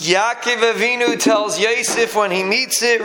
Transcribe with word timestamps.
Yaakov 0.00 0.72
Avinu 0.72 1.20
tells 1.20 1.60
Yosef 1.60 2.16
when 2.16 2.30
he 2.30 2.42
meets 2.42 2.80
it. 2.82 3.02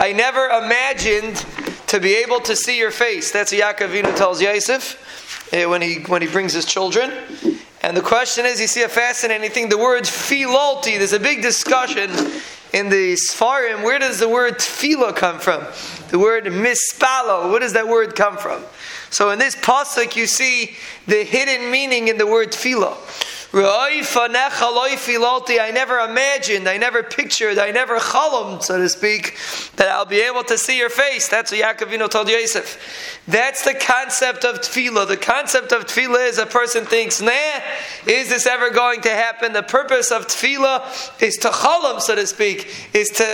I 0.00 0.12
never 0.16 0.48
imagined 0.48 1.36
to 1.86 2.00
be 2.00 2.14
able 2.14 2.40
to 2.40 2.56
see 2.56 2.78
your 2.78 2.92
face. 2.92 3.30
That's 3.30 3.52
what 3.52 3.60
Yaakov 3.60 3.90
Avinu 3.90 4.16
tells 4.16 4.40
Yosef 4.40 5.52
eh, 5.52 5.66
when 5.66 5.82
he 5.82 5.96
when 6.04 6.22
he 6.22 6.28
brings 6.28 6.54
his 6.54 6.64
children. 6.64 7.12
And 7.82 7.94
the 7.94 8.00
question 8.00 8.46
is, 8.46 8.58
you 8.58 8.68
see 8.68 8.84
a 8.84 8.88
fascinating 8.88 9.50
thing. 9.50 9.68
The 9.68 9.76
word 9.76 10.04
filalti. 10.04 10.96
There's 10.96 11.12
a 11.12 11.20
big 11.20 11.42
discussion 11.42 12.10
in 12.72 12.88
the 12.88 13.16
Sfarim. 13.16 13.84
Where 13.84 13.98
does 13.98 14.18
the 14.18 14.30
word 14.30 14.54
tefillah 14.54 15.14
come 15.14 15.38
from? 15.38 15.66
The 16.10 16.18
word 16.18 16.46
mispalo. 16.46 17.50
Where 17.50 17.60
does 17.60 17.74
that 17.74 17.86
word 17.86 18.16
come 18.16 18.38
from? 18.38 18.62
So 19.10 19.28
in 19.28 19.38
this 19.38 19.56
pasuk, 19.56 20.16
you 20.16 20.26
see 20.26 20.76
the 21.06 21.22
hidden 21.22 21.70
meaning 21.70 22.08
in 22.08 22.16
the 22.16 22.26
word 22.26 22.52
tefillah. 22.52 22.96
I 25.58 25.70
never 25.74 25.98
imagined, 25.98 26.68
I 26.68 26.76
never 26.76 27.02
pictured, 27.02 27.58
I 27.58 27.72
never 27.72 27.98
chalom, 27.98 28.62
so 28.62 28.78
to 28.78 28.88
speak, 28.88 29.36
that 29.74 29.88
I'll 29.88 30.04
be 30.04 30.20
able 30.20 30.44
to 30.44 30.56
see 30.56 30.78
your 30.78 30.90
face. 30.90 31.28
That's 31.28 31.50
what 31.50 31.60
Yaakov 31.60 31.88
Avinu 31.88 32.08
told 32.08 32.28
Yosef. 32.28 32.78
That's 33.26 33.64
the 33.64 33.74
concept 33.74 34.44
of 34.44 34.60
tefillah. 34.60 35.08
The 35.08 35.16
concept 35.16 35.72
of 35.72 35.86
tefillah 35.86 36.28
is 36.28 36.38
a 36.38 36.46
person 36.46 36.84
thinks, 36.84 37.20
nah, 37.20 37.32
is 38.06 38.28
this 38.28 38.46
ever 38.46 38.70
going 38.70 39.00
to 39.02 39.10
happen? 39.10 39.52
The 39.52 39.62
purpose 39.62 40.10
of 40.10 40.26
tefillah 40.26 41.22
is 41.22 41.36
to 41.38 41.48
chalom, 41.48 42.00
so 42.00 42.14
to 42.14 42.26
speak, 42.26 42.68
is 42.94 43.10
to 43.10 43.24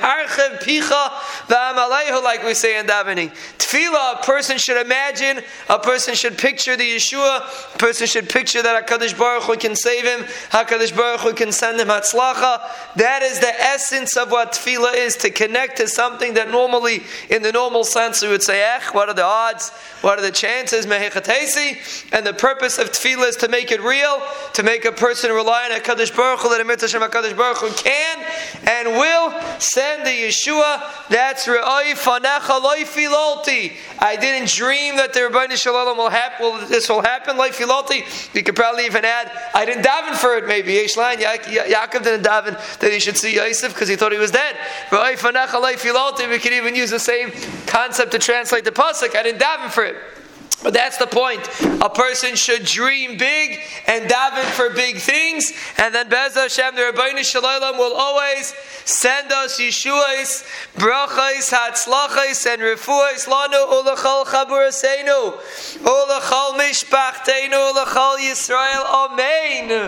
harchev 0.00 0.60
picha 0.60 1.08
v'amalehu, 1.48 2.22
like 2.22 2.44
we 2.44 2.54
say 2.54 2.78
in 2.78 2.86
davening. 2.86 3.30
Tefillah, 3.58 4.20
a 4.20 4.22
person 4.22 4.58
should 4.58 4.80
imagine, 4.80 5.40
a 5.68 5.78
person 5.78 6.14
should 6.14 6.38
picture 6.38 6.76
the 6.76 6.96
Yeshua, 6.96 7.74
a 7.74 7.78
person 7.78 8.06
should 8.06 8.28
picture 8.28 8.62
that 8.62 8.86
HaKadosh 8.86 9.18
Baruch 9.18 9.44
Hu 9.44 9.56
can 9.56 9.74
save 9.74 10.04
him, 10.04 10.20
HaKadosh 10.50 10.94
Baruch 10.96 11.20
Hu 11.20 11.32
can 11.32 11.50
send 11.52 11.80
him 11.80 11.88
Hatzlacha. 11.88 12.60
That 12.96 13.22
is 13.22 13.40
the 13.40 13.52
essence 13.60 14.16
of 14.16 14.30
what 14.30 14.52
tefillah 14.52 14.94
is, 14.94 15.16
to 15.16 15.30
connect 15.30 15.78
to 15.78 15.88
something 15.88 16.34
that 16.34 16.50
normally, 16.50 17.02
in 17.30 17.42
the 17.42 17.52
normal 17.52 17.84
sense, 17.84 18.22
we 18.22 18.28
would 18.28 18.42
say, 18.42 18.62
eh, 18.62 18.80
what 18.92 19.08
are 19.08 19.14
the 19.14 19.24
odds? 19.24 19.70
What 20.02 20.18
are 20.18 20.22
the 20.22 20.30
chances? 20.30 20.84
And 20.84 22.26
the 22.26 22.34
purpose 22.34 22.78
of 22.78 22.92
tefillah 22.92 23.28
is 23.28 23.36
to 23.36 23.48
make 23.48 23.71
it 23.72 23.80
real, 23.80 24.22
to 24.52 24.62
make 24.62 24.84
a 24.84 24.92
person 24.92 25.32
rely 25.32 25.64
on 25.64 25.80
HaKadosh 25.80 26.14
Baruch 26.14 26.40
Hu, 26.40 26.50
that 26.50 26.60
a 26.60 26.64
mitzvah 26.64 26.98
HaKadosh 27.00 27.36
Baruch 27.36 27.58
Hu 27.58 27.70
can 27.72 28.18
and 28.68 28.88
will 28.90 29.32
send 29.58 30.06
the 30.06 30.10
Yeshua. 30.10 31.08
That's 31.08 31.46
Re'oi 31.46 31.94
Fanecha. 31.94 32.52
I 33.98 34.16
didn't 34.16 34.48
dream 34.48 34.96
that 34.96 35.12
the 35.12 35.28
Rabbi 35.28 35.54
Shalom 35.54 35.96
will 35.96 36.10
happen, 36.10 36.46
will, 36.46 36.66
this 36.66 36.88
will 36.88 37.02
happen, 37.02 37.36
Loi. 37.36 37.50
You 38.34 38.42
could 38.42 38.54
probably 38.54 38.84
even 38.86 39.04
add, 39.04 39.32
I 39.54 39.64
didn't 39.64 39.84
daven 39.84 40.14
for 40.14 40.36
it 40.36 40.46
maybe. 40.46 40.74
Yeshlan, 40.74 41.16
Yaakov 41.16 42.04
didn't 42.04 42.24
daven 42.24 42.78
that 42.78 42.92
he 42.92 43.00
should 43.00 43.16
see 43.16 43.34
Yosef 43.34 43.72
because 43.72 43.88
he 43.88 43.96
thought 43.96 44.12
he 44.12 44.18
was 44.18 44.30
dead. 44.30 44.54
Re'oi 44.90 45.16
Fanecha. 45.18 45.60
We 45.62 46.38
could 46.38 46.52
even 46.52 46.74
use 46.74 46.90
the 46.90 46.98
same 46.98 47.32
concept 47.66 48.12
to 48.12 48.18
translate 48.18 48.64
the 48.64 48.70
Pasuk. 48.70 49.16
I 49.16 49.22
didn't 49.22 49.40
daven 49.40 49.70
for 49.70 49.84
it. 49.84 49.96
But 50.62 50.74
that's 50.74 50.96
the 50.96 51.06
point. 51.06 51.40
A 51.82 51.90
person 51.90 52.36
should 52.36 52.64
dream 52.64 53.18
big 53.18 53.58
and 53.86 54.08
daven 54.08 54.44
for 54.44 54.70
big 54.70 54.98
things, 54.98 55.52
and 55.78 55.92
then 55.94 56.08
Bez 56.08 56.34
Hashem, 56.34 56.76
the 56.76 56.82
Ribbono 56.82 57.24
Shel 57.24 57.42
Olam 57.42 57.78
will 57.78 57.96
always 57.96 58.54
send 58.84 59.32
us 59.32 59.58
Yeshua's, 59.58 60.44
brachais, 60.76 61.50
hatzlachais, 61.50 62.46
and 62.46 62.62
refuais 62.62 63.26
lanu 63.26 63.66
ulachal 63.82 64.24
chaburaseinu, 64.24 65.34
ulachal 65.82 66.54
mishpachtenu, 66.58 67.72
ulachal 67.72 68.18
Yisrael. 68.18 68.84
Amen. 68.86 69.72